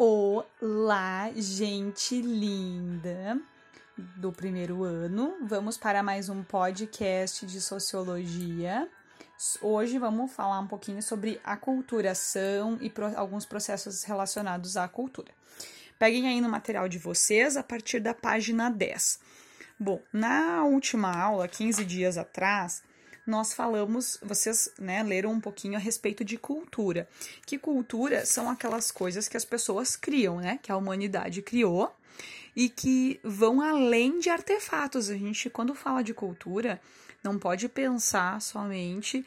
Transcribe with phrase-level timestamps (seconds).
[0.00, 3.36] Olá, gente linda
[3.96, 5.34] do primeiro ano.
[5.42, 8.88] Vamos para mais um podcast de sociologia.
[9.60, 15.32] Hoje vamos falar um pouquinho sobre aculturação e pro, alguns processos relacionados à cultura.
[15.98, 19.18] Peguem aí no material de vocês a partir da página 10.
[19.80, 22.84] Bom, na última aula, 15 dias atrás,
[23.28, 27.06] nós falamos, vocês né, leram um pouquinho a respeito de cultura.
[27.44, 30.58] Que cultura são aquelas coisas que as pessoas criam, né?
[30.62, 31.94] Que a humanidade criou
[32.56, 35.10] e que vão além de artefatos.
[35.10, 36.80] A gente, quando fala de cultura,
[37.22, 39.18] não pode pensar somente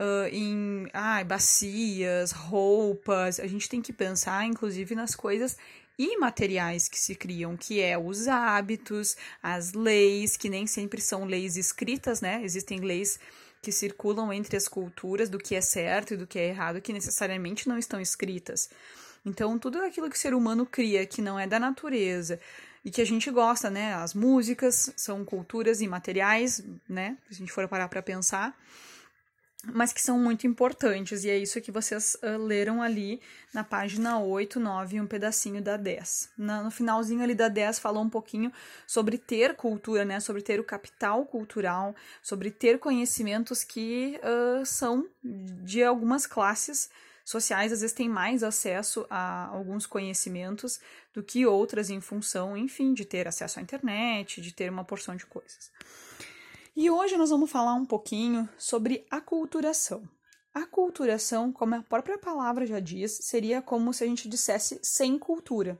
[0.00, 3.38] uh, em ah, bacias, roupas.
[3.38, 5.56] A gente tem que pensar, inclusive, nas coisas
[5.96, 11.56] imateriais que se criam, que é os hábitos, as leis, que nem sempre são leis
[11.56, 12.42] escritas, né?
[12.42, 13.18] Existem leis
[13.64, 16.92] que circulam entre as culturas do que é certo e do que é errado, que
[16.92, 18.68] necessariamente não estão escritas.
[19.24, 22.38] Então, tudo aquilo que o ser humano cria, que não é da natureza,
[22.84, 23.94] e que a gente gosta, né?
[23.94, 27.16] As músicas são culturas imateriais, né?
[27.30, 28.54] Se a gente for parar para pensar
[29.72, 33.20] mas que são muito importantes, e é isso que vocês uh, leram ali
[33.52, 36.30] na página 8, 9 e um pedacinho da 10.
[36.36, 38.52] Na, no finalzinho ali da 10 falou um pouquinho
[38.86, 45.08] sobre ter cultura, né, sobre ter o capital cultural, sobre ter conhecimentos que uh, são
[45.22, 46.90] de algumas classes
[47.24, 50.78] sociais, às vezes têm mais acesso a alguns conhecimentos
[51.12, 55.16] do que outras em função, enfim, de ter acesso à internet, de ter uma porção
[55.16, 55.70] de coisas.
[56.76, 60.02] E hoje nós vamos falar um pouquinho sobre aculturação.
[60.52, 65.78] Aculturação, como a própria palavra já diz, seria como se a gente dissesse sem cultura.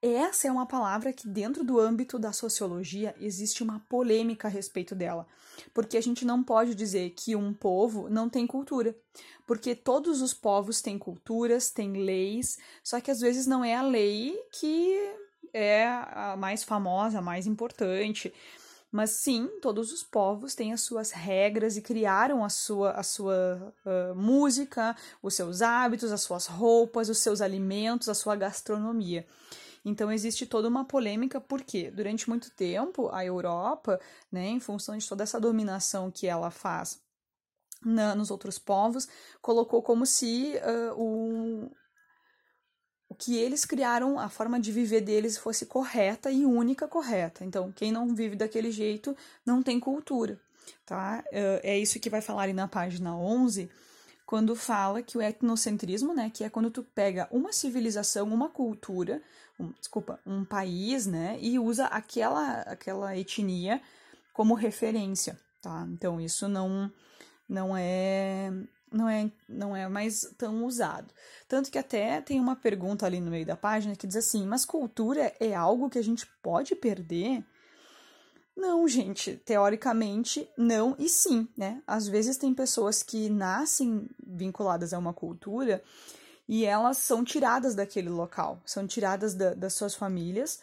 [0.00, 4.94] Essa é uma palavra que, dentro do âmbito da sociologia, existe uma polêmica a respeito
[4.94, 5.26] dela.
[5.74, 8.96] Porque a gente não pode dizer que um povo não tem cultura.
[9.46, 13.82] Porque todos os povos têm culturas, têm leis, só que às vezes não é a
[13.82, 14.98] lei que
[15.52, 18.32] é a mais famosa, a mais importante.
[18.94, 23.74] Mas sim, todos os povos têm as suas regras e criaram a sua, a sua
[23.84, 29.26] uh, música, os seus hábitos, as suas roupas, os seus alimentos, a sua gastronomia.
[29.84, 34.00] Então existe toda uma polêmica porque durante muito tempo a Europa,
[34.30, 37.02] né, em função de toda essa dominação que ela faz
[37.84, 39.08] na, nos outros povos,
[39.42, 41.68] colocou como se uh, o
[43.18, 47.44] que eles criaram, a forma de viver deles fosse correta e única correta.
[47.44, 50.38] Então, quem não vive daquele jeito não tem cultura,
[50.84, 51.24] tá?
[51.30, 53.70] É, é isso que vai falar ali na página 11,
[54.26, 59.22] quando fala que o etnocentrismo, né, que é quando tu pega uma civilização, uma cultura,
[59.58, 63.80] um, desculpa, um país, né, e usa aquela aquela etnia
[64.32, 65.86] como referência, tá?
[65.92, 66.90] Então, isso não
[67.48, 68.50] não é
[68.94, 71.12] não é, não é mais tão usado.
[71.48, 74.64] Tanto que até tem uma pergunta ali no meio da página que diz assim: mas
[74.64, 77.44] cultura é algo que a gente pode perder?
[78.56, 81.82] Não, gente, teoricamente não e sim, né?
[81.86, 85.82] Às vezes tem pessoas que nascem vinculadas a uma cultura
[86.48, 90.60] e elas são tiradas daquele local, são tiradas da, das suas famílias.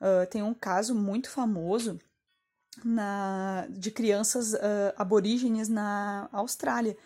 [0.00, 2.00] Uh, tem um caso muito famoso
[2.82, 4.58] na, de crianças uh,
[4.96, 6.96] aborígenes na Austrália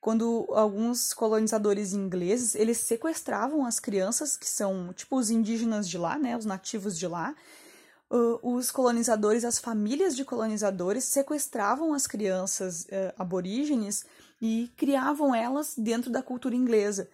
[0.00, 6.18] quando alguns colonizadores ingleses, eles sequestravam as crianças, que são tipo os indígenas de lá,
[6.18, 7.34] né, os nativos de lá,
[8.10, 14.06] uh, os colonizadores, as famílias de colonizadores sequestravam as crianças uh, aborígenes
[14.40, 17.08] e criavam elas dentro da cultura inglesa.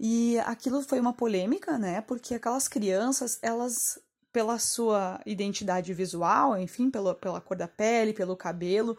[0.00, 4.00] E aquilo foi uma polêmica, né, porque aquelas crianças, elas
[4.32, 8.96] pela sua identidade visual, enfim, pela, pela cor da pele, pelo cabelo,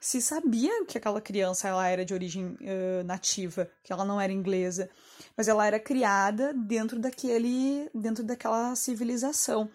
[0.00, 4.32] se sabia que aquela criança ela era de origem uh, nativa, que ela não era
[4.32, 4.88] inglesa,
[5.36, 9.70] mas ela era criada dentro daquele, dentro daquela civilização.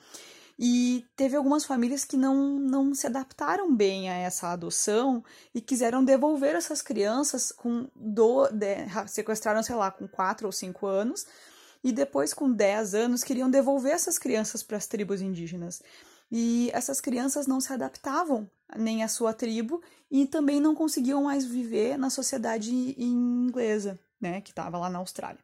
[0.64, 5.24] E teve algumas famílias que não, não se adaptaram bem a essa adoção
[5.56, 8.76] e quiseram devolver essas crianças com do, de,
[9.08, 11.26] sequestraram, sei lá, com quatro ou cinco anos,
[11.84, 15.82] e depois, com dez anos, queriam devolver essas crianças para as tribos indígenas.
[16.32, 21.44] E essas crianças não se adaptavam nem à sua tribo e também não conseguiam mais
[21.46, 25.40] viver na sociedade inglesa, né, que estava lá na Austrália.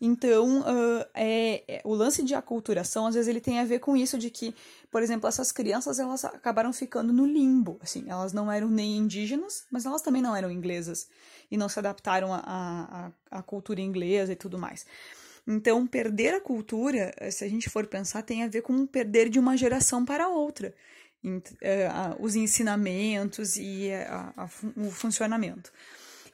[0.00, 3.94] Então, uh, é, é, o lance de aculturação, às vezes, ele tem a ver com
[3.94, 4.54] isso de que,
[4.90, 9.66] por exemplo, essas crianças, elas acabaram ficando no limbo, assim, elas não eram nem indígenas,
[9.70, 11.06] mas elas também não eram inglesas,
[11.50, 14.86] e não se adaptaram à cultura inglesa e tudo mais.
[15.52, 19.38] Então, perder a cultura, se a gente for pensar, tem a ver com perder de
[19.38, 20.72] uma geração para outra
[21.60, 21.88] é,
[22.18, 25.72] os ensinamentos e a, o funcionamento.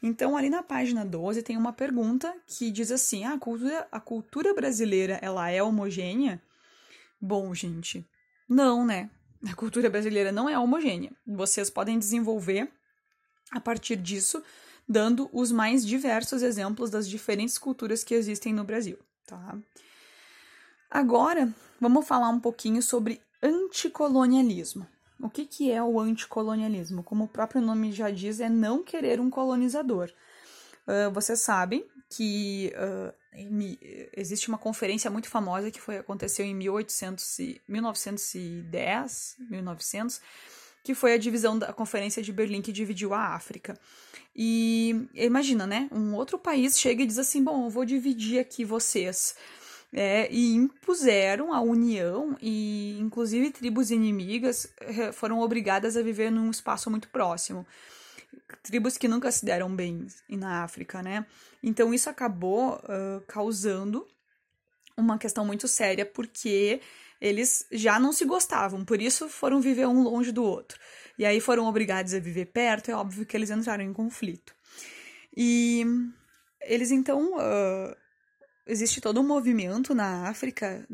[0.03, 4.01] Então, ali na página 12 tem uma pergunta que diz assim: ah, a, cultura, a
[4.01, 6.41] cultura brasileira ela é homogênea?
[7.21, 8.05] Bom, gente,
[8.49, 9.11] não, né?
[9.49, 11.13] A cultura brasileira não é homogênea.
[11.27, 12.69] Vocês podem desenvolver
[13.51, 14.43] a partir disso,
[14.89, 19.59] dando os mais diversos exemplos das diferentes culturas que existem no Brasil, tá?
[20.91, 24.87] Agora, vamos falar um pouquinho sobre anticolonialismo.
[25.21, 27.03] O que, que é o anticolonialismo?
[27.03, 30.11] Como o próprio nome já diz, é não querer um colonizador.
[30.87, 33.79] Uh, vocês sabem que uh, em,
[34.17, 40.21] existe uma conferência muito famosa que foi aconteceu em 1800 e, 1910, 1900,
[40.87, 43.77] que foi a divisão da Conferência de Berlim que dividiu a África.
[44.37, 45.89] E imagina, né?
[45.91, 49.35] Um outro país chega e diz assim: bom, eu vou dividir aqui vocês.
[49.93, 56.51] É, e impuseram a união e inclusive tribos inimigas eh, foram obrigadas a viver num
[56.51, 57.65] espaço muito próximo
[58.65, 61.25] tribos que nunca se deram bem na África né
[61.63, 64.05] então isso acabou uh, causando
[64.97, 66.81] uma questão muito séria porque
[67.21, 70.79] eles já não se gostavam por isso foram viver um longe do outro
[71.19, 74.55] e aí foram obrigados a viver perto é óbvio que eles entraram em conflito
[75.37, 75.85] e
[76.63, 77.97] eles então uh,
[78.67, 80.87] existe todo um movimento na África,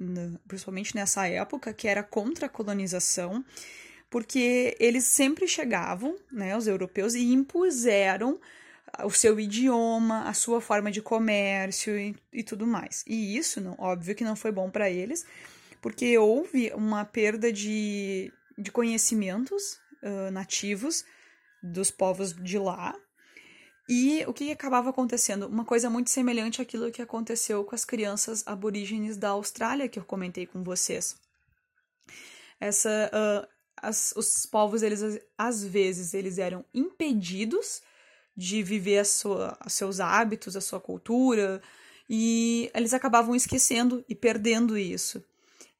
[0.46, 3.44] principalmente nessa época, que era contra a colonização,
[4.10, 8.38] porque eles sempre chegavam, né, os europeus, e impuseram
[9.04, 13.02] o seu idioma, a sua forma de comércio e, e tudo mais.
[13.06, 15.24] E isso, não, óbvio que não foi bom para eles,
[15.82, 21.04] porque houve uma perda de, de conhecimentos uh, nativos
[21.62, 22.96] dos povos de lá,
[23.88, 25.46] e o que acabava acontecendo?
[25.46, 30.04] Uma coisa muito semelhante àquilo que aconteceu com as crianças aborígenes da Austrália, que eu
[30.04, 31.16] comentei com vocês.
[32.60, 37.82] Essa, uh, as, os povos, eles às vezes, eles eram impedidos
[38.36, 41.60] de viver a sua, seus hábitos, a sua cultura,
[42.08, 45.22] e eles acabavam esquecendo e perdendo isso.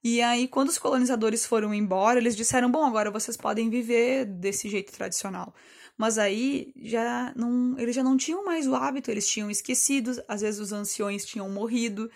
[0.04, 4.68] E aí, quando os colonizadores foram embora, eles disseram: bom, agora vocês podem viver desse
[4.68, 5.54] jeito tradicional.
[5.96, 10.40] Mas aí já não, eles já não tinham mais o hábito, eles tinham esquecido, às
[10.40, 12.10] vezes os anciões tinham morrido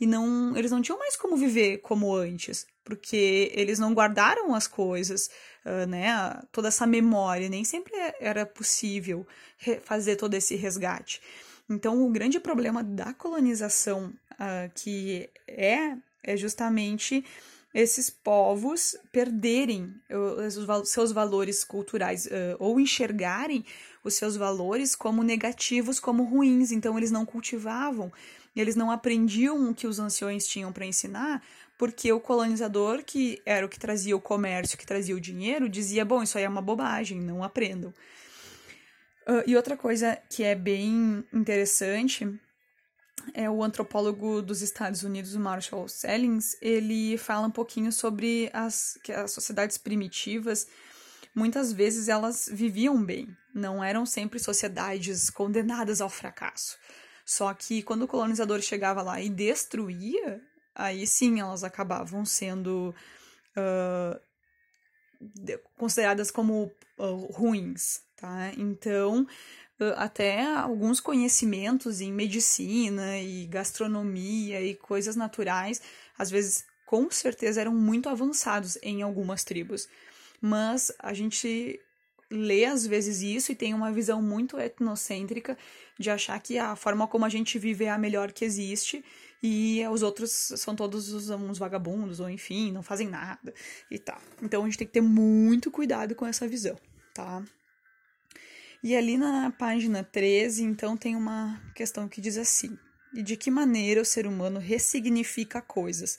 [0.00, 4.66] e não, eles não tinham mais como viver como antes, porque eles não guardaram as
[4.66, 5.30] coisas,
[5.64, 9.26] uh, né, toda essa memória, nem sempre era possível
[9.84, 11.20] fazer todo esse resgate.
[11.68, 17.24] Então, o grande problema da colonização uh, que é é justamente
[17.72, 22.28] esses povos perderem os seus valores culturais
[22.58, 23.64] ou enxergarem
[24.02, 26.72] os seus valores como negativos, como ruins.
[26.72, 28.12] Então, eles não cultivavam,
[28.56, 31.42] eles não aprendiam o que os anciões tinham para ensinar,
[31.78, 36.04] porque o colonizador, que era o que trazia o comércio, que trazia o dinheiro, dizia:
[36.04, 37.94] bom, isso aí é uma bobagem, não aprendam.
[39.46, 42.26] E outra coisa que é bem interessante
[43.34, 49.12] é o antropólogo dos Estados Unidos, Marshall Sellings, ele fala um pouquinho sobre as, que
[49.12, 50.66] as sociedades primitivas,
[51.34, 56.76] muitas vezes elas viviam bem, não eram sempre sociedades condenadas ao fracasso.
[57.24, 60.40] Só que quando o colonizador chegava lá e destruía,
[60.74, 62.94] aí sim elas acabavam sendo
[63.56, 64.20] uh,
[65.76, 68.52] consideradas como uh, ruins, tá?
[68.56, 69.26] Então,
[69.96, 75.80] até alguns conhecimentos em medicina e gastronomia e coisas naturais,
[76.18, 79.88] às vezes com certeza eram muito avançados em algumas tribos.
[80.40, 81.80] Mas a gente
[82.30, 85.58] lê às vezes isso e tem uma visão muito etnocêntrica
[85.98, 89.04] de achar que a forma como a gente vive é a melhor que existe
[89.42, 93.52] e os outros são todos uns vagabundos ou enfim, não fazem nada
[93.90, 94.20] e tal.
[94.42, 96.76] Então a gente tem que ter muito cuidado com essa visão,
[97.14, 97.42] tá?
[98.82, 102.78] E ali na página 13, então, tem uma questão que diz assim:
[103.12, 106.18] e de que maneira o ser humano ressignifica coisas,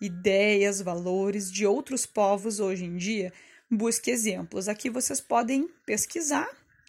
[0.00, 3.32] ideias, valores de outros povos hoje em dia?
[3.70, 4.68] Busque exemplos.
[4.68, 6.48] Aqui vocês podem pesquisar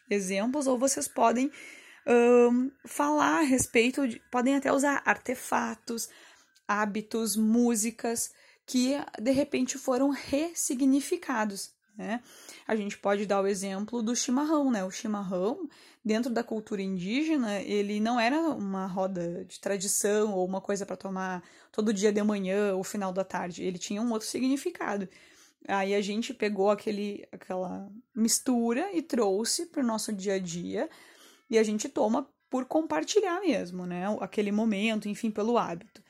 [0.09, 1.51] exemplos ou vocês podem
[2.07, 6.09] um, falar a respeito, de, podem até usar artefatos,
[6.67, 8.31] hábitos, músicas
[8.65, 12.21] que de repente foram ressignificados né?
[12.67, 14.83] A gente pode dar o exemplo do chimarrão, né?
[14.83, 15.69] O chimarrão,
[16.03, 20.97] dentro da cultura indígena, ele não era uma roda de tradição ou uma coisa para
[20.97, 23.63] tomar todo dia de manhã ou final da tarde.
[23.63, 25.07] Ele tinha um outro significado.
[25.67, 30.89] Aí a gente pegou aquele, aquela mistura e trouxe para o nosso dia a dia
[31.49, 34.05] e a gente toma por compartilhar mesmo, né?
[34.19, 36.03] Aquele momento, enfim, pelo hábito.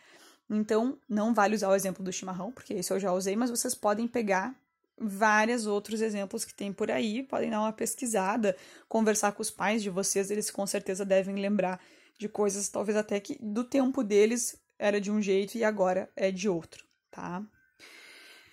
[0.50, 3.74] Então, não vale usar o exemplo do chimarrão, porque esse eu já usei, mas vocês
[3.74, 4.56] podem pegar
[5.00, 7.24] vários outros exemplos que tem por aí.
[7.24, 8.56] Podem dar uma pesquisada,
[8.88, 11.80] conversar com os pais de vocês, eles com certeza devem lembrar
[12.18, 16.32] de coisas, talvez até que do tempo deles era de um jeito e agora é
[16.32, 17.44] de outro, tá?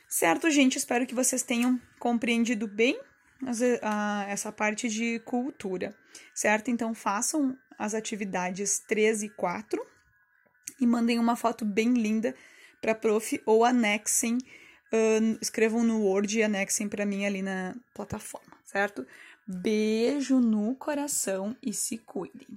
[0.09, 0.76] Certo, gente?
[0.76, 2.99] Espero que vocês tenham compreendido bem
[4.28, 5.94] essa parte de cultura,
[6.35, 6.70] certo?
[6.70, 9.80] Então façam as atividades 3 e 4
[10.80, 12.35] e mandem uma foto bem linda
[12.80, 14.38] para prof ou anexem,
[14.92, 19.06] uh, escrevam no Word e anexem para mim ali na plataforma, certo?
[19.47, 22.49] Beijo no coração e se cuidem.